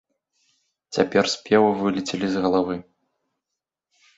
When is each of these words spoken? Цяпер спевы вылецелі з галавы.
Цяпер 0.97 1.29
спевы 1.33 1.69
вылецелі 1.81 2.27
з 2.33 2.45
галавы. 2.47 2.75